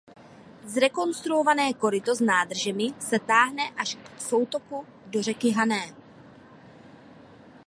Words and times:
Zrekonstruované 0.65 1.73
koryto 1.73 2.15
s 2.15 2.21
nádržemi 2.21 2.87
se 2.99 3.19
táhne 3.19 3.69
až 3.77 3.95
k 3.95 4.19
soutoku 4.21 4.85
do 5.07 5.21
řeky 5.23 5.51
Hané. 5.51 5.93